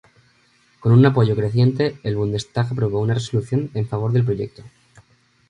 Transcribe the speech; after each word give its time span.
Con 0.79 0.93
un 0.93 1.05
apoyo 1.05 1.35
creciente, 1.35 1.99
el 2.01 2.15
Bundestag 2.15 2.71
aprobó 2.71 2.99
una 3.01 3.13
resolución 3.13 3.69
en 3.75 3.87
favor 3.87 4.11
del 4.11 4.25
proyecto. 4.25 4.63